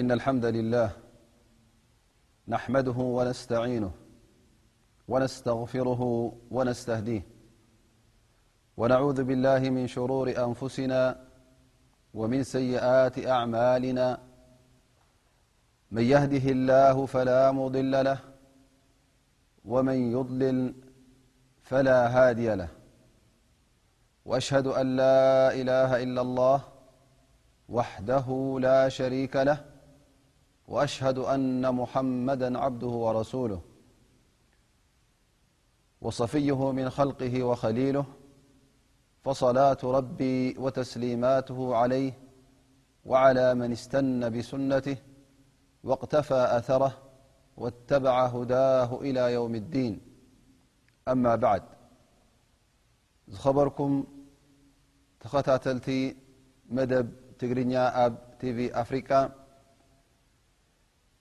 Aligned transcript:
إن 0.00 0.12
الحمد 0.12 0.44
لله 0.44 0.90
نحمده 2.48 2.90
ونستعينه 3.16 3.90
ونستغفره 5.08 6.02
ونستهديه 6.56 7.22
ونعوذ 8.76 9.18
بالله 9.24 9.58
من 9.70 9.86
شرور 9.86 10.26
أنفسنا 10.46 11.00
ومن 12.14 12.40
سيئات 12.56 13.26
أعمالنا 13.26 14.06
من 15.90 16.02
يهده 16.14 16.46
الله 16.52 17.06
فلا 17.06 17.52
مضل 17.52 18.04
له 18.08 18.18
ومن 19.64 20.12
يضلل 20.16 20.58
فلا 21.62 22.00
هادي 22.16 22.54
له 22.54 22.68
وأشهد 24.24 24.66
أ 24.80 24.82
لا 25.00 25.20
إله 25.60 25.90
إلا 26.04 26.20
الله 26.26 26.58
وحده 27.68 28.56
لا 28.66 28.78
شريكله 28.98 29.58
وأشهد 30.68 31.18
أن 31.18 31.74
محمدا 31.74 32.58
عبده 32.58 32.86
ورسوله 32.86 33.60
وصفيه 36.00 36.72
من 36.72 36.90
خلقه 36.90 37.42
وخليله 37.42 38.04
فصلاة 39.24 39.78
ربي 39.84 40.58
وتسليماته 40.58 41.76
عليه 41.76 42.12
وعلى 43.04 43.54
من 43.54 43.72
استن 43.72 44.38
بسنته 44.38 44.96
واقتفى 45.84 46.34
أثره 46.50 46.98
واتبع 47.56 48.26
هداه 48.26 49.00
إلى 49.02 49.32
يوم 49.32 49.54
الدينمبد 49.54 51.78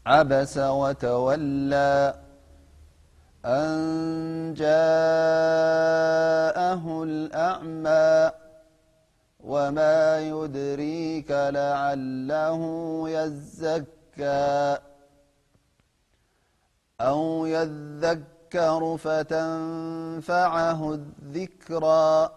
عبس 0.07 0.59
وتولى 0.59 2.15
أن 3.45 3.65
جاءه 4.57 4.65
الأعمى 7.03 8.31
وما 9.45 10.21
يدريك 10.21 11.31
لعله 11.31 12.61
يلزكى 13.11 14.79
أو 17.01 17.47
يذكر 17.47 18.97
فتنفعه 18.97 20.95
الذكرا 20.95 22.33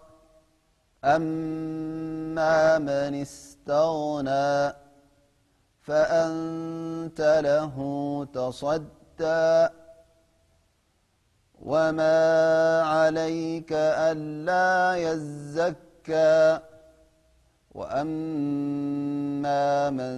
أما 1.04 2.78
من 2.78 3.12
استغنى 3.24 4.74
فأنت 5.82 7.20
له 7.20 7.74
تصدى 8.34 9.68
وما 11.62 12.42
عليك 12.82 13.72
ألا 13.72 14.96
يلزكى 14.96 16.60
وأما 17.74 19.90
من 19.90 20.12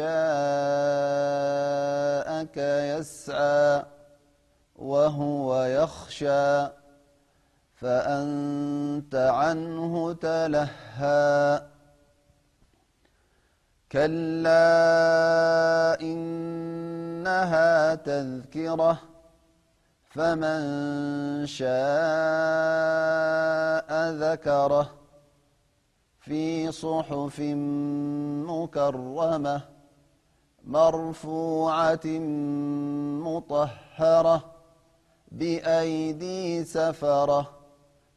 جاءك 0.00 2.56
يسعى 2.98 3.82
وهو 4.76 5.64
يخشى 5.64 6.66
فأنت 7.74 9.14
عنه 9.14 10.12
تلهى 10.12 11.62
كلا 13.92 14.90
إنها 16.00 17.94
تذكرة 17.94 18.98
فمن 20.10 20.60
شاء 21.46 23.90
ذكره 24.24 24.99
في 26.20 26.72
صحف 26.72 27.40
مكرمة 28.50 29.60
مرفوعة 30.64 32.06
مطهرة 33.26 34.44
بأيدي 35.32 36.64
سفرة 36.64 37.50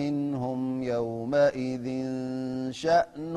منهم 0.00 0.60
يومئذ 0.82 1.86
شأن 2.82 3.34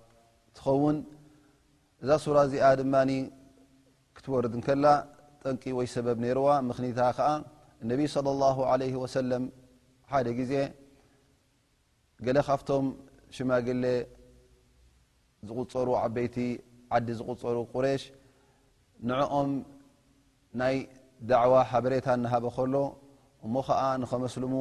እንትኸውን 0.51 0.97
እዛ 2.03 2.09
ሱራ 2.23 2.37
እዚኣ 2.47 2.63
ድማ 2.79 2.95
ክትወርድ 4.15 4.53
ንከላ 4.59 4.85
ጠንቂ 5.41 5.61
ወይ 5.79 5.87
ሰበብ 5.95 6.17
ነይርዋ 6.23 6.47
ምኽኒታ 6.69 6.99
ከዓ 7.17 7.27
እነቢ 7.83 7.99
ለ 8.25 8.29
ላ 8.41 8.49
ለ 8.81 8.83
ወሰለም 9.03 9.43
ሓደ 10.11 10.27
ግዜ 10.39 10.53
ገለ 12.25 12.37
ካብቶም 12.47 12.85
ሽማግሌ 13.35 13.85
ዝቁፀሩ 15.47 15.87
ዓበይቲ 16.01 16.35
ዓዲ 16.95 17.07
ዝቁፀሩ 17.19 17.55
ቁሬሽ 17.73 18.03
ንዕኦም 19.09 19.51
ናይ 20.61 20.75
ዳዕዋ 21.29 21.53
ሓበሬታ 21.71 22.07
እናሃበ 22.17 22.45
ከሎ 22.57 22.75
እሞ 23.45 23.55
ከዓ 23.69 23.81
ንከመስልሙ 24.03 24.53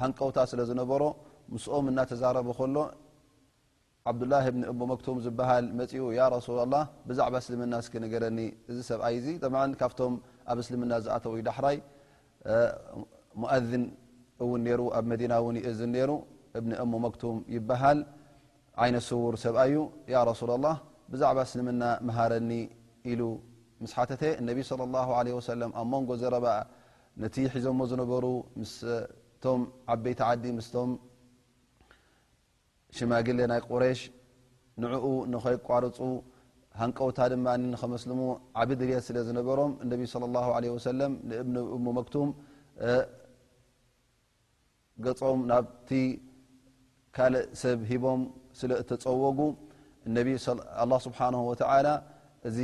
ሃንቀውታ 0.00 0.38
ስለ 0.52 0.60
ዝነበሮ 0.70 1.02
ምስኦም 1.52 1.86
እናተዛረበ 1.92 2.48
ከሎ 2.58 2.76
ዓبدلላه 4.08 4.44
እ 4.72 4.76
መክም 4.90 5.16
ዝበሃል 5.24 5.66
መፅኡ 5.78 6.08
سله 6.46 6.82
ዛ 7.16 7.20
ስምና 7.46 7.74
ገረኒ 8.12 8.38
ዚ 8.76 8.78
ሰብ 8.88 9.00
ካብ 9.80 9.92
ኣብ 10.50 10.58
እልምና 10.62 10.92
ዝኣተው 11.04 11.32
ዳሕራይ 11.48 11.76
ؤذን 13.42 13.84
ውን 14.50 14.64
ሩ 14.80 14.80
ኣብ 14.98 15.04
መና 15.10 15.32
እዝ 15.70 15.80
ሩ 16.08 16.10
እ 16.60 16.60
መክም 17.06 17.36
ይሃል 17.56 17.98
ይ 18.90 18.94
ሰውር 19.08 19.34
ሰብኣዩ 19.44 19.74
ዛ 21.20 21.22
እስምና 21.48 21.82
መሃረኒ 22.08 22.52
ሉ 23.20 23.22
ስ 23.90 23.94
صى 23.94 24.04
اه 24.24 25.08
ع 25.18 25.24
ኣብ 25.80 25.86
ንጎ 26.00 26.10
ዘረባ 26.22 26.46
ነቲ 27.22 27.36
ሒዞሞ 27.52 27.80
ዝነበሩ 27.90 28.24
ዓበይዲ 29.92 30.20
ሽማግለ 32.96 33.38
ናይ 33.52 33.60
ቁሬሽ 33.70 34.00
ንዕኡ 34.82 35.04
ንኸይቋርፁ 35.32 35.96
ሃንቀውታ 36.80 37.18
ድማ 37.32 37.46
ንኸመስልሙ 37.72 38.20
ዓብድ 38.60 38.80
ርት 38.88 39.04
ስለ 39.08 39.16
ዝነበሮም 39.28 39.72
እነቢ 39.84 40.00
ለ 40.22 40.30
ላ 40.34 40.44
ለ 40.64 40.72
ወሰለም 40.76 41.12
ንእን 41.30 41.54
እሞ 41.76 41.84
መክቱም 41.98 42.28
ገጾም 45.04 45.40
ናብቲ 45.50 45.90
ካልእ 47.16 47.46
ሰብ 47.62 47.78
ሂቦም 47.90 48.20
ስለ 48.60 48.72
እተፀወጉ 48.82 49.38
ላ 50.90 50.98
ስብሓሁ 51.06 51.40
ወላ 51.50 51.88
እዚ 52.48 52.58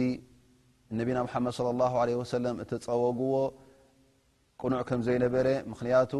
ነቢና 0.98 1.18
መሓመድ 1.26 1.54
ለ 1.66 1.82
ለ 2.08 2.18
ወሰለም 2.22 2.56
እተፀወጉዎ 2.64 3.34
ቁኑዕ 4.62 4.82
ከም 4.88 5.00
ዘይነበረ 5.06 5.48
ምክንያቱ 5.70 6.12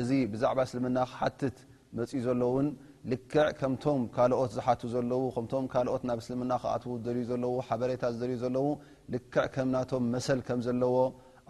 እዚ 0.00 0.10
ብዛዕባ 0.32 0.58
እስልምና 0.68 0.98
ክሓትት 1.10 1.56
መፅኡ 1.98 2.18
ዘሎ 2.26 2.40
እውን 2.52 2.66
ልክዕ 3.10 3.44
ከምቶም 3.58 4.00
ካልኦት 4.14 4.50
ዝሓቱ 4.56 4.82
ዘለው 4.94 5.20
ከም 5.34 5.64
ካልኦት 5.72 6.02
ናብ 6.08 6.18
እስልምና 6.22 6.52
ክኣት 6.62 6.84
ዝልዩ 7.06 7.22
ዘለዎ 7.30 7.54
ሓበሬታ 7.68 8.02
ዝልዩ 8.20 8.36
ዘለው 8.42 8.66
ልክዕ 9.14 9.44
ከም 9.54 9.68
ናቶም 9.74 10.02
መሰል 10.14 10.40
ከም 10.48 10.58
ዘለዎ 10.66 10.96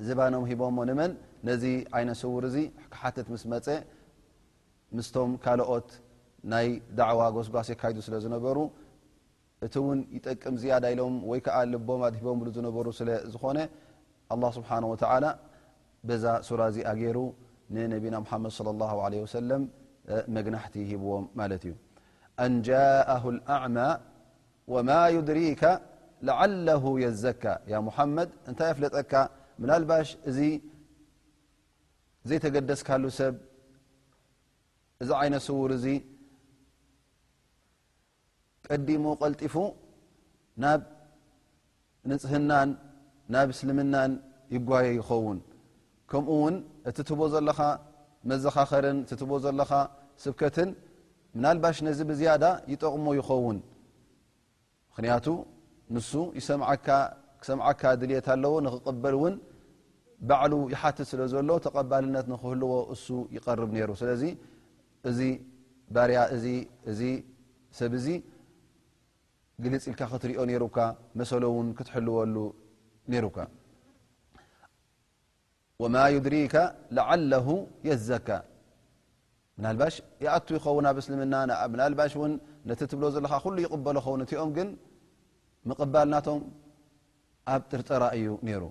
ዝባም 0.06 0.34
ሂቦ 0.50 0.60
ንመን 0.90 1.12
ነዚ 1.48 1.64
ዓይነ 1.96 2.10
ሰውር 2.22 2.44
እዚ 2.50 2.56
ሓ 3.00 3.12
መፀ 3.52 3.52
ት 5.88 5.92
ናይ 6.52 6.66
عዋ 7.10 7.20
ጎስጓስ 7.36 7.68
የካ 7.72 7.82
ስለ 8.06 8.14
ዝነበሩ 8.24 8.58
እቲ 9.66 9.74
ን 9.98 10.20
ጠቅም 10.26 10.54
ዚያድ 10.62 10.84
ሎም 11.00 11.14
ይ 11.38 11.40
ልቦ 11.74 11.88
ሂቦም 12.20 12.38
ዝበሩ 12.56 12.86
ዝኾነ 13.34 13.58
ه 14.44 14.52
ስه 16.16 16.24
ዛ 16.24 16.56
ራ 16.58 16.66
እዚ 16.72 16.78
ገሩ 17.00 17.18
ነቢና 17.94 18.16
ድ 18.80 18.82
ى 18.82 19.20
ه 19.50 19.66
መግናቲ 20.36 20.74
ሂብዎም 20.90 21.24
ማ 21.38 21.44
ዩ 25.14 25.16
ء 25.16 25.16
يድሪ 25.16 25.40
ዘካ 27.24 27.42
ድ 28.16 28.50
ታይ 28.60 28.72
ፍለጠካ 28.78 29.12
ናባ 29.68 29.90
ዚ 30.38 30.38
ዘደካሉ 32.30 33.04
ይውር 35.06 35.72
ቀዲሙ 38.68 39.04
ቀልጢፉ 39.20 39.54
ናብ 40.62 40.80
ንፅህናን 42.10 42.70
ናብ 43.32 43.48
እስልምናን 43.54 44.12
ይጓየ 44.54 44.86
ይኸውን 44.98 45.38
ከምኡ 46.10 46.28
እውን 46.36 46.54
እቲ 46.88 46.96
ትቦ 47.08 47.20
ዘለኻ 47.32 47.60
መዘኻኸርን 48.30 48.98
እቲ 49.02 49.10
ትቦ 49.20 49.32
ዘለኻ 49.44 49.72
ስብከትን 50.22 50.70
ምናልባሽ 51.36 51.76
ነዚ 51.86 51.98
ብዝያዳ 52.10 52.44
ይጠቕሞ 52.72 53.06
ይኸውን 53.18 53.58
ምክንያቱ 54.90 55.26
ንሱ 55.94 56.10
ይክሰምዓካ 56.38 57.82
ድልት 58.00 58.26
ኣለዎ 58.34 58.54
ንኽቅበል 58.64 59.14
እውን 59.18 59.34
ባዕሉ 60.28 60.54
ይሓትት 60.72 61.06
ስለ 61.10 61.20
ዘሎ 61.32 61.50
ተቀባልነት 61.66 62.26
ንክህልዎ 62.32 62.72
እሱ 62.94 63.06
ይቀርብ 63.36 63.70
ነይሩ 63.76 63.90
ስለዚ 64.00 64.24
እዚ 65.10 65.20
ባርያ 65.94 66.18
እዚ 66.36 66.46
እዚ 66.90 67.00
ሰብ 67.78 67.92
እዚ 67.98 68.08
ል 69.64 69.78
ትሪኦ 70.22 70.40
ሰل 71.30 71.42
ትልሉ 71.88 72.38
يድر 76.16 76.34
لعله 76.98 77.46
ዘካ 78.08 78.28
እምና 79.56 79.66
ብ 79.78 79.80
ዘ 83.12 83.18
يበ 83.72 83.98
ኦም 84.36 85.96
ናቶ 86.12 86.28
ኣብ 87.54 87.62
ጥርጠራ 87.72 88.02
እዩ 88.18 88.26
ر 88.62 88.64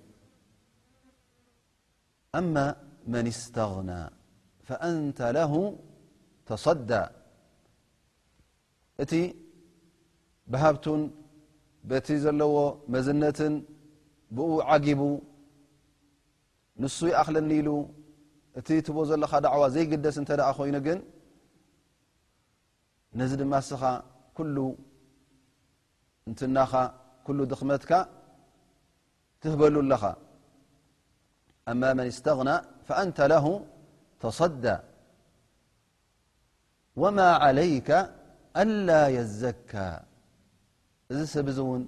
من 3.13 3.25
اስتغنى 3.33 4.01
ف 4.67 4.69
له 5.37 5.53
ى 9.19 9.21
ብሃብቱን 10.53 11.01
በቲ 11.89 12.07
ዘለዎ 12.23 12.55
መዝነትን 12.93 13.53
ብኡ 14.37 14.49
ዓጊቡ 14.73 15.01
ንሱ 16.81 16.97
ይኣክለኒ 17.11 17.51
ሉ 17.67 17.69
እቲ 18.59 18.67
ትቦ 18.85 18.97
ዘለኻ 19.09 19.31
ዕዋ 19.55 19.63
ዘይግደስ 19.75 20.15
እተ 20.21 20.31
ኮይኑ 20.57 20.75
ግን 20.87 20.99
ነዚ 23.19 23.31
ድማ 23.41 23.53
ስኻ 23.71 23.83
እትናኻ 26.31 26.71
ل 27.37 27.41
ድኽመትካ 27.51 27.91
ትህበሉ 29.41 29.75
ለኻ 29.91 30.03
من 31.81 31.97
اስتغና 32.11 32.49
فأንተ 32.87 33.17
له 33.33 33.45
ተصدى 34.21 34.75
وم 37.01 37.17
عليك 37.45 37.89
أل 38.61 38.89
يዘካى 39.17 39.89
እዚ 41.13 41.19
ሰብእዚ 41.35 41.59
እውን 41.65 41.83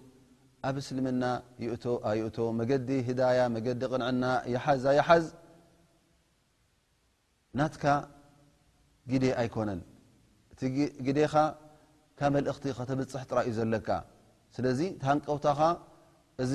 ኣብ 0.67 0.75
እስልምና 0.81 1.23
ይእቶ 1.63 2.37
መገዲ 2.59 2.89
ህዳያ 3.07 3.39
መገዲ 3.55 3.81
ቅንዕና 3.91 4.23
ይሓዝ 4.53 4.85
ይሓዝ 4.99 5.25
ናትካ 7.59 7.83
ግደ 9.11 9.23
ኣይኮነን 9.41 9.81
እቲ 10.53 10.61
ግደኻ 11.07 11.33
ካብ 12.19 12.29
መልእኽቲ 12.35 12.63
ከተብፅሕ 12.77 13.21
ጥራእዩ 13.29 13.51
ዘለካ 13.59 13.89
ስለዚ 14.55 14.79
ታሃንቀውታኻ 15.03 15.59
እዚ 16.45 16.53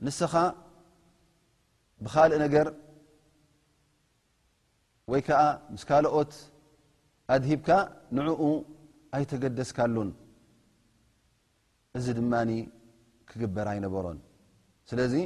ንስኻ 0.05 0.33
ብካልእ 2.03 2.37
ነገር 2.45 2.67
ወይ 5.11 5.21
ከዓ 5.27 5.41
ምስ 5.73 5.83
ካልኦት 5.89 6.31
ኣድሂብካ 7.33 7.69
ንዕኡ 8.17 8.41
ኣይተገደስካሉን 9.15 10.09
እዚ 11.97 12.05
ድማኒ 12.19 12.51
ክግበር 13.29 13.67
ኣይነበሮን 13.73 14.19
ስለዚእ 14.89 15.25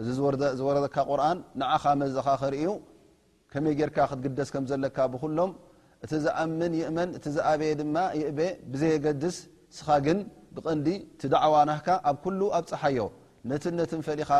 እዚ 0.00 0.08
ዝወረዘካ 0.58 0.96
ቁርን 1.10 1.38
ንዓኻ 1.60 1.84
መዘኻ 2.02 2.26
ኸርእኡ 2.42 2.70
ከመይ 3.52 3.74
ጌርካ 3.78 3.98
ክትግደስ 4.10 4.48
ከም 4.54 4.64
ዘለካ 4.70 4.98
ብኩሎም 5.14 5.50
እቲ 6.04 6.12
ዝኣምን 6.24 6.72
ይእመን 6.80 7.10
እቲ 7.16 7.24
ዝኣበየ 7.36 7.70
ድማ 7.80 7.96
ይእበ 8.20 8.38
ብዘየገድስ 8.72 9.38
ስኻ 9.78 9.88
ግን 10.06 10.18
ብቐንዲ 10.54 10.86
ቲዳዕዋ 11.22 11.56
ናህካ 11.70 11.88
ኣብ 12.10 12.16
ኩሉ 12.24 12.40
ኣብ 12.58 12.64
ፀሓዮ 12.70 12.98
ነት 13.50 13.64
ነትንፈሊኻ 13.78 14.30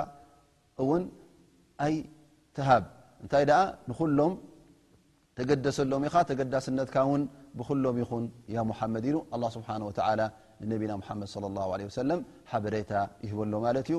እውን 0.83 1.03
ኣይ 1.87 1.95
ትሃብ 2.57 2.85
እንታይ 3.23 3.45
ደኣ 3.51 3.61
ንኩሎም 3.91 4.33
ተገደሰሎም 5.39 6.03
ኢኻ 6.09 6.17
ተገዳስነትካ 6.31 6.97
እውን 7.09 7.23
ብኩሎም 7.59 7.97
ይኹን 8.03 8.25
ያ 8.57 8.65
ሙሓመድ 8.71 9.05
ኢሉ 9.11 9.17
ስብሓ 9.57 9.69
ወ 9.89 9.93
ንነቢና 10.63 10.93
ሙሓመድ 11.01 11.29
ለ 11.81 11.87
ሰለ 11.99 12.11
ሓበሬታ 12.51 12.91
ይህበሎ 13.27 13.53
ማለትእዩ 13.67 13.99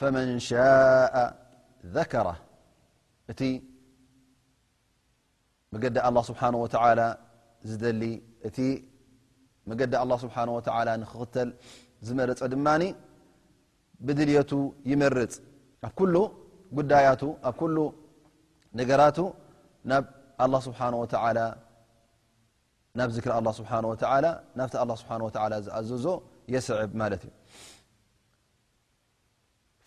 فመን 0.00 0.28
ሻء 0.48 1.14
ذكራ 1.96 2.26
እቲ 3.30 3.40
መገዲ 5.74 5.96
ه 6.06 6.16
ስብሓه 6.28 6.54
ዝደሊ 7.70 8.02
እቲ 8.48 8.58
መዲ 9.70 9.80
ه 10.10 10.16
ስብሓه 10.24 10.46
ኽተል 11.20 11.48
ዝመረፀ 12.06 12.40
ድማ 12.52 12.66
ብድልየቱ 14.06 14.50
ይመርፅ 14.90 15.32
ኣብ 15.88 15.98
ሉ 16.14 16.16
ጉዳያቱ 16.78 17.22
ኣብ 17.50 17.58
ነገራቱ 18.80 19.18
ናብ 19.90 20.54
ዝክሪ 23.16 23.30
ብه 23.48 24.06
ናብቲ 24.58 24.88
ብ 24.90 25.34
ዝኣዘዞ 25.66 26.06
የስዕብ 26.54 26.92
ማ 27.00 27.06
እዩ 27.16 27.22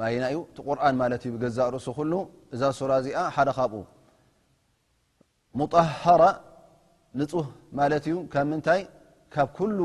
ማይናዩ 0.00 0.36
ቲ 0.56 0.58
ቁርን 0.68 0.94
ማለት 1.02 1.22
እዩ 1.26 1.30
ብገዛ 1.36 1.58
ርእሱ 1.74 1.86
ኩሉ 1.96 2.12
እዛ 2.54 2.62
ሱራ 2.78 2.90
እዚኣ 3.02 3.18
ሓደ 3.36 3.48
ካብኡ 3.58 3.82
ሙጣሃራ 5.58 6.22
ንፁህ 7.20 7.46
ማለት 7.78 8.04
እዩ 8.08 8.16
ካብ 8.32 8.46
ምንታይ 8.52 8.82
ካብ 9.34 9.48
ኩሉ 9.58 9.78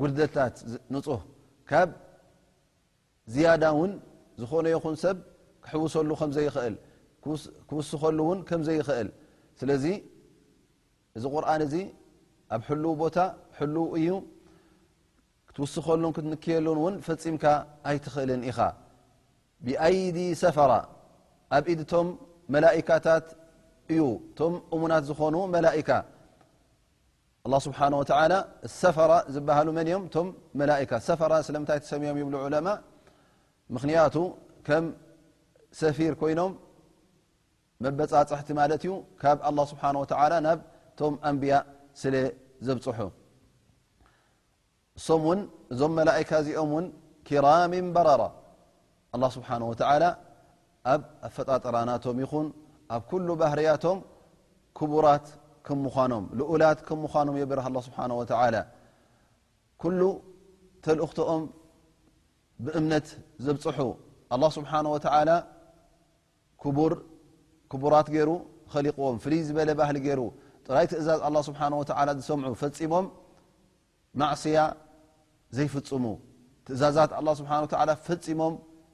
ጉደታት 0.00 0.54
ንፁህ 0.94 1.20
ካብ 1.70 1.88
ዝያዳ 3.32 3.62
እውን 3.74 3.92
ዝኾነ 4.40 4.66
ይኹን 4.74 4.96
ሰብ 5.04 5.16
ክሕውሰሉከኽእል 5.64 6.74
ክውስኸሉ 7.70 8.18
እውን 8.26 8.38
ከምዘይኽእል 8.48 9.08
ስለዚ 9.60 9.84
እዚ 11.16 11.24
ቁርን 11.34 11.60
እዚ 11.66 11.74
ኣብ 12.54 12.60
ሕሉ 12.68 12.84
ቦታ 13.02 13.18
ሕሉ 13.58 13.76
እዩ 13.98 14.08
ክትውስኸሉን 15.48 16.12
ክትንክየሉን 16.16 16.78
እውን 16.82 16.94
ፈፂምካ 17.06 17.44
ኣይትኽእልን 17.88 18.42
ኢኻ 18.50 18.58
ብኣይዲ 19.66 20.18
ሰፈራ 20.42 20.72
ኣብ 21.56 21.64
ኢድቶም 21.72 22.08
መላካታት 22.54 23.26
እዩ 23.92 24.02
ቶም 24.38 24.52
እሙናት 24.74 25.02
ዝኾኑ 25.10 25.36
መላካ 25.56 25.90
ስብሓه 27.66 27.92
ሰፈ 28.80 28.98
ዝሃሉ 29.34 29.66
መ 29.78 29.80
ም 30.00 30.02
ቶም 30.14 30.26
መካሰ 30.60 31.06
ስለምታይ 31.48 31.78
ሰሚዮም 31.92 32.18
ይብሉ 32.20 32.34
ዑለ 32.46 32.56
ምክንያቱ 33.74 34.16
ከም 34.66 34.84
ሰፊር 35.80 36.12
ኮይኖም 36.20 36.52
መበፃፅሕቲ 37.84 38.48
ማለት 38.60 38.82
እዩ 38.86 38.90
ካብ 39.22 39.38
ه 39.46 39.66
ስብሓ 39.72 39.82
ናብ 40.46 40.58
ቶም 41.00 41.14
ኣንብያ 41.30 41.54
ስለ 42.02 42.14
ዘብፅሑ 42.66 42.98
እም 45.16 45.22
ን 45.36 45.40
እዞም 45.72 45.92
መላካ 45.98 46.30
እዚኦም 46.42 46.70
ን 46.82 46.86
ኪራም 47.28 47.72
በረ 47.94 48.10
ه 49.20 49.28
ስብሓه 49.36 50.12
ኣብ 50.92 51.02
ፈጣጥራናቶም 51.34 52.16
ይኹን 52.22 52.46
ኣብ 52.94 53.02
ኩሉ 53.10 53.28
ባህርያቶም 53.40 53.98
ክቡራት 54.78 55.26
ም 55.78 55.78
ምኖም 55.84 56.24
ኡላት 56.52 56.78
ም 56.98 56.98
ምኖም 57.14 57.34
የ 57.42 57.44
ስብሓ 57.86 57.98
ኩሉ 59.82 60.00
ተልእክኦም 60.84 61.42
ብእምነት 62.64 63.06
ዘብፅሑ 63.44 63.78
ስብሓ 64.56 64.72
ቡራት 67.82 68.08
ገይሩ 68.14 68.30
ኸሊقዎም 68.74 69.16
ፍልይ 69.24 69.40
ዝበለ 69.46 69.70
ባህሊ 69.80 69.96
ገይሩ 70.06 70.20
ጥራይ 70.66 70.86
ትእዛዝ 70.90 71.20
ስ 71.48 71.50
ዝሰምዑ 72.18 72.52
ፈፂሞም 72.62 73.06
ማስያ 74.20 74.56
ዘይፍፅሙ 75.56 76.04
እዛዛት 76.74 77.10
ፈፂሞም 78.08 78.54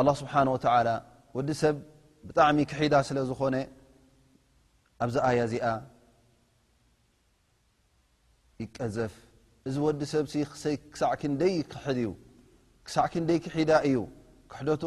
الله 0.00 0.14
ስብሓه 0.20 0.38
ወዲ 1.36 1.50
ሰብ 1.60 1.76
ብጣዕሚ 2.26 2.58
ክሒዳ 2.70 2.94
ስለ 3.08 3.18
ዝኾነ 3.30 3.54
ኣብዚ 5.04 5.16
ኣያ 5.28 5.38
እዚኣ 5.48 5.66
ይቀዘፍ 8.62 9.14
እዚ 9.68 9.74
ወዲ 9.86 10.00
ሰብ 10.12 10.24
ክሳዕ 10.92 11.12
ክይ 11.20 11.50
ክ 11.70 11.72
እዩ 11.92 12.06
ክሳዕ 12.86 13.06
ክ 13.12 13.14
ንደይ 13.22 13.38
ክሒዳ 13.44 13.70
እዩ 13.88 13.96
ክሕደቱ 14.52 14.82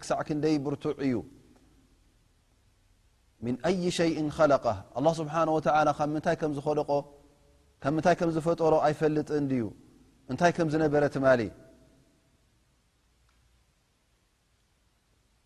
ክሳዕ 0.00 0.20
ክ 0.28 0.28
ደይ 0.44 0.56
ብርቱዕ 0.64 0.94
እዩ 1.06 1.14
ም 3.44 3.46
ኣይ 3.68 3.84
ሸይ 3.98 4.12
ለ 4.52 5.12
ስብሓ 5.20 5.34
ምንታይ 7.94 8.14
ከም 8.18 8.30
ዝፈጠሮ 8.36 8.74
ኣይፈልጥን 8.86 9.44
ድዩ 9.50 9.64
እንታይ 10.30 10.52
ከም 10.56 10.68
ዝነበረ 10.72 11.02
ትማ 11.14 11.26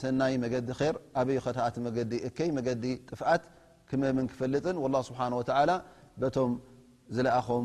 ሰናይ 0.00 0.32
መገዲ 0.44 0.68
ር 0.80 0.94
ኣበይኸታቲ 1.20 1.74
መዲ 1.86 2.12
እከይ 2.28 2.48
መዲ 2.58 2.68
ጥፍኣት 3.10 3.42
ክመምን 3.88 4.26
ክፈልጥን 4.32 4.76
ه 4.82 4.84
ስብ 5.08 5.16
ቶም 6.36 6.50
ዝለኣኾም 7.16 7.64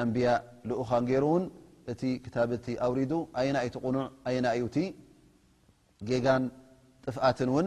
ኣንብያ 0.00 0.28
ልኡኻ 0.68 0.90
ይሩ 1.14 1.24
ውን 1.34 1.44
እቲ 1.92 2.02
ክታብቲ 2.24 2.66
ኣውሪዱ 2.86 3.12
ኣይናዩቲ 3.40 3.74
ቁኑዕ 3.84 4.04
ኣናቲ 4.28 4.76
ጌጋን 6.08 6.44
ጥፍኣትን 7.04 7.50
ውን 7.56 7.66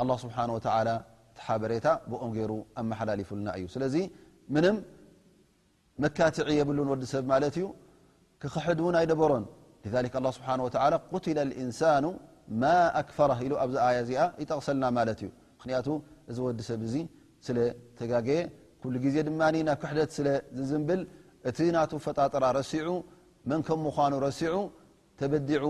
ه 0.00 0.18
ስብሓ 0.24 0.36
ተሓበሬታ 1.38 1.86
ብኦም 2.10 2.30
ገሩ 2.36 2.52
ኣመሓላሊፉና 2.80 3.46
እዩ 3.58 3.64
ስለዚ 3.74 3.96
ም 4.54 4.56
መካትዕ 6.02 6.46
የብሉን 6.58 6.88
ወዲሰብ 6.92 7.24
ማ 7.30 7.36
ዩ 7.62 7.66
ክክሕድ 8.42 8.78
ውን 8.84 8.94
ኣይበሮን 9.00 9.44
ስ 11.78 11.82
ኣፈ 13.00 13.16
ኣብዚ 13.64 13.76
ያ 13.96 13.98
ዚኣ 14.08 14.20
ይጠقሰልና 14.42 14.84
ዩ 15.24 15.28
ም 15.66 15.68
እዚ 16.30 16.36
ወዲ 16.46 16.58
ሰብ 16.70 16.82
ለ 17.56 17.58
ተጋየ 17.98 18.38
ዜ 19.14 19.16
ድ 19.26 19.28
ና 19.66 19.68
ክሕደ 19.82 20.00
ለዝዝብል 20.54 21.00
እቲ 21.48 21.58
ና 21.74 21.78
ፈጣጥራ 22.06 22.44
ሲዑ 22.70 22.88
መን 23.50 23.60
ም 23.80 23.80
ምኑ 23.86 24.14
ሲዑ 24.40 24.54
ተበዲع 25.20 25.62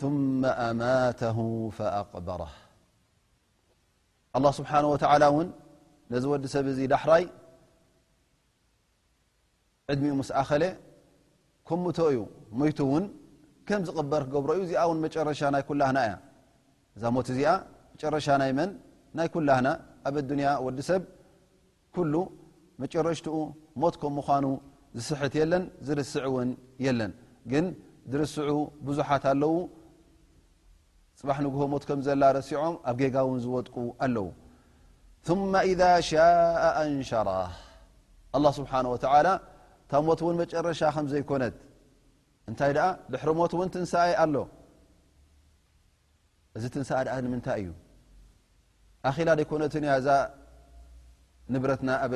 እዩ 0.02 1.46
فأقبر 1.78 2.42
ه 2.52 2.54
ه 4.34 5.54
ዲ 10.00 10.08
ብ 11.72 12.70
ድኡ 12.78 12.92
ከም 13.68 13.82
ዝቅበር 13.88 14.22
ክገብሮ 14.30 14.52
እዩ 14.58 14.64
እዚኣውን 14.66 14.98
መጨረሻ 15.06 15.40
ናይ 15.54 15.64
ኩላና 15.70 15.98
እያ 16.08 16.14
እዛ 16.96 17.04
ሞት 17.16 17.28
እዚኣ 17.34 17.52
መጨረሻ 17.94 18.28
ናይ 18.42 18.52
መን 18.58 18.72
ናይ 19.18 19.28
ኩላና 19.36 19.68
ኣብ 20.10 20.16
ኣያ 20.38 20.50
ወዲሰብ 20.66 21.04
ኩሉ 21.96 22.14
መጨረሽትኡ 22.84 23.38
ሞት 23.82 23.96
ከም 24.02 24.16
ምኑ 24.20 24.46
ዝስሕት 24.98 25.34
የለን 25.42 25.64
ዝርስዕ 25.88 26.26
ውን 26.36 26.50
የለን 26.86 27.12
ግን 27.54 27.66
ዝርስዑ 28.12 28.52
ብዙሓት 28.88 29.24
ኣለው 29.32 29.54
ፅባሕ 31.20 31.38
ንግሆ 31.46 31.62
ሞት 31.74 31.84
ከም 31.90 32.00
ዘላ 32.08 32.24
ሲዖም 32.50 32.76
ኣብ 32.90 32.96
ጌጋ 33.02 33.18
ውን 33.30 33.40
ዝወጥቁ 33.46 33.76
ኣለው 34.06 34.28
ሻء 36.10 36.66
አንሸራህ 36.84 37.54
ስብሓ 38.60 38.74
ታ 39.92 40.02
ሞት 40.08 40.20
ውን 40.26 40.36
መጨረሻ 40.44 40.82
ከዘይኮነት 40.96 41.56
እታይ 42.52 42.72
ሕرሞት 43.22 43.52
ን 43.68 43.70
ትይ 43.76 44.12
ኣሎ 44.24 44.36
እዚ 46.58 46.64
ት 46.74 46.78
ምይ 47.32 47.62
እዩ 49.14 49.20
ላ 49.28 49.32
ይኮነት 49.46 49.74
እዛ 50.00 50.10
ንብረትና 51.54 51.90
ኣብ 52.06 52.14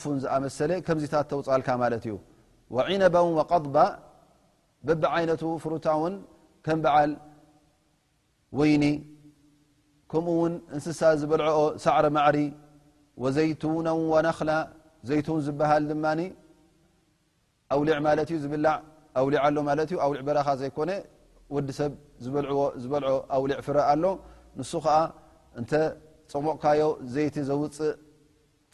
ፉን 0.00 0.16
ዝኣመሰለ 0.22 0.70
ከምዚታ 0.86 1.14
ተውፃልካ 1.30 1.68
ማ 1.82 1.86
እዩ 1.98 2.06
ዒነባውን 2.80 3.32
ቀባ 3.52 3.76
በብ 4.86 5.02
ዓይነቱ 5.14 5.42
ፍሩታውን 5.62 6.14
ከም 6.66 6.78
በዓል 6.84 7.10
ወይኒ 8.58 8.84
ከምኡ 10.12 10.34
ውን 10.42 10.54
እንስሳ 10.74 11.00
ዝበልዐኦ 11.20 11.60
ሳዕሪ 11.84 12.06
ማዕሪ 12.16 12.38
ወዘይቲናውን 13.22 14.06
ዋናክላ 14.14 14.50
ዘይቲእውን 15.08 15.42
ዝበሃል 15.46 15.84
ድማ 15.90 16.06
ኣውሊዕ 17.74 17.98
ማለት 18.06 18.28
እዩ 18.32 18.38
ዝብላዕ 18.44 18.74
ኣውሊዕ 19.20 19.40
ኣሎ 19.46 19.56
ማለት 19.70 19.88
እዩውሊዕ 19.96 20.22
በረኻ 20.28 20.48
ዘይኮነ 20.62 20.90
ወዲ 21.54 21.68
ሰብ 21.78 21.92
ዝበልዕዎ 22.24 22.62
ዝበል 22.82 23.04
ኣውሊዕ 23.36 23.58
ፍረ 23.66 23.76
ኣሎ 23.92 24.04
ንሱ 24.58 24.72
ከዓ 24.84 24.98
እንተ 25.60 25.70
ፀቕሞቕካዮ 26.32 26.82
ዘይቲ 27.14 27.36
ዘውፅእ 27.48 27.94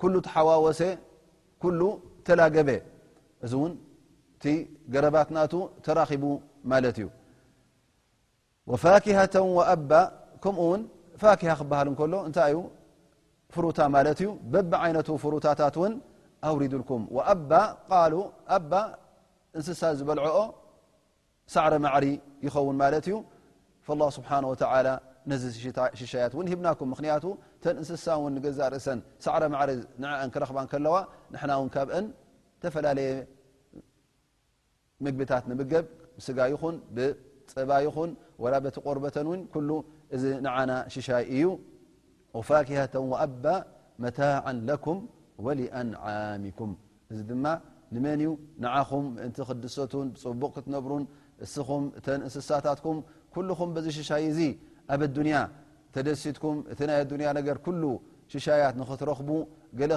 كل 0.00 0.14
ሓወሰ 0.32 0.80
كل 1.62 1.80
ተላገበ 2.26 2.70
እዚ 3.44 3.54
ገረባት 4.92 5.28
ተቡ 5.84 6.22
ማ 6.70 6.74
እዩ 6.90 7.06
وፋكة 8.70 9.34
و 9.56 9.60
ከምኡ 10.44 10.72
ፋك 11.22 11.40
ክሃል 11.40 11.88
ሎ 12.12 12.14
እታይ 12.28 12.54
ፍሩታ 13.54 13.78
ማ 13.94 13.98
እዩ 14.20 14.28
በብ 14.52 14.72
ይነ 14.90 14.96
ፍሩታታ 15.22 15.60
رዱك 16.52 16.90
እንስሳ 19.58 19.80
ዝበልعኦ 19.98 20.36
ሳዕረ 21.54 21.72
ማعሪ 21.84 22.04
ይኸውን 22.46 22.76
ማ 22.82 22.84
እዩ 22.98 23.14
فالله 23.86 24.06
ه 24.28 24.40
و 24.50 24.54
ነዚ 25.30 25.42
ሽሻ 25.98 26.14
ና 26.64 26.68
ተ 27.64 27.68
እንስሳ 27.80 28.04
ዛ 28.56 28.60
ርእሰን 28.72 28.98
ሳዕረ 29.24 29.44
ማሪ 29.52 29.70
አን 30.22 30.30
ክረክባ 30.34 30.58
ለዋ 30.86 30.96
ንና 31.34 31.52
ካብ 31.74 31.88
ተፈላለየ 32.62 33.10
ምግብታት 35.04 35.44
ንምገብ 35.50 35.86
ስጋይኹን 36.26 36.76
ብፀባ 36.96 37.70
ይኹን 37.86 38.10
ላ 38.52 38.56
በቲ 38.64 38.76
ቆርበተን 38.86 39.28
እዚ 40.16 40.24
ንና 40.46 40.70
ሽሻይ 40.94 41.24
እዩ 41.36 41.46
ፋكة 42.48 42.94
ኣባ 43.24 43.44
መታع 44.04 44.42
ኩም 44.84 44.98
ولأንعምኩም 45.44 46.70
እዚ 47.12 47.18
ድማ 47.30 47.44
ንመን 47.94 48.20
ዩ 48.26 48.28
ንዓኹም 48.62 49.06
እንቲ 49.24 49.36
ክድሰቱን 49.48 50.08
ፅቡቅ 50.22 50.50
ክትነብሩን 50.56 51.04
እኹም 51.44 51.84
ተ 52.04 52.06
እንስሳታትኩም 52.26 52.96
ኩኹም 53.34 53.70
ዚ 53.84 53.88
ሽሻይ 53.98 54.24
እዙ 54.30 54.38
ኣብ 54.92 55.02
ያ 55.34 55.40
ተደሲትኩ 55.96 56.44
እቲ 56.72 56.80
ይ 57.22 57.28
ያ 57.28 57.32
ሽሻያት 58.32 58.74
ክትረኽቡ 58.88 59.30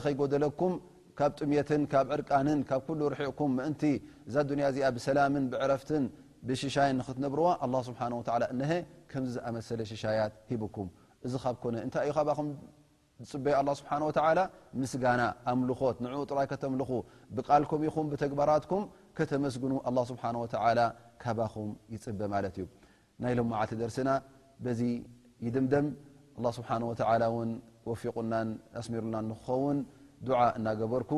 ከይጎደለኩም 0.05 0.73
ካብ 1.19 1.31
ጥምትን 1.39 1.81
ካብ 1.91 2.07
ዕርቃን 2.15 2.47
ብ 2.87 3.09
ርዕኩ 3.13 3.39
እዛ 4.29 4.35
ያ 4.65 4.69
ዚኣ 4.75 4.89
ሰላም 5.07 5.35
ረፍት 5.71 5.89
ሽይን 6.75 6.97
ብርዎ 7.33 7.47
ኣመሰለ 9.49 9.79
ሽ 9.91 10.03
ሂኩም 10.49 10.87
እዚ 11.27 11.33
ብ 11.61 11.89
ታይ 11.93 12.07
ዩ 12.09 12.13
ካ 12.39 12.41
ዝፅበዩ 13.29 14.09
ስጋና 14.91 15.21
ኣምልኾ 15.51 15.79
ኡ 16.21 16.23
ጥይ 16.31 16.45
ተል 16.63 16.73
ብቃልም 17.37 17.85
ኹ 17.95 18.03
ግባራኩ 18.33 18.71
ተመስግኑ 19.31 19.73
ካባኹ 21.23 21.53
ይፅበ 21.93 22.21
እዩይ 24.71 24.93
ይ 25.45 25.47
ድምደም 25.55 25.85
الله 26.37 26.51
ስብሓنه 26.57 26.85
وعل 26.91 27.21
እውን 27.31 27.49
ወፊقናን 27.89 28.47
ኣስሚሩና 28.79 29.15
ንክኸውን 29.29 29.77
دع 30.27 30.31
እናገበርኩ 30.57 31.11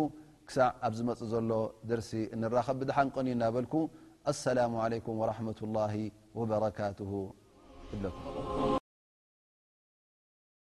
ክሳዕ 0.47 0.67
ኣብ 0.86 0.93
ዝመፅ 0.97 1.19
ዘሎ 1.32 1.51
ደርሲ 1.89 2.12
ንራኸ 2.41 2.67
ብሓንቀን 2.79 3.25
እ 3.29 3.32
እናበልኩ 3.36 3.73
ኣلسላم 4.32 4.73
عليك 4.84 5.05
ورحمة 5.21 5.60
الله 5.65 5.93
وبرካትه 6.38 7.13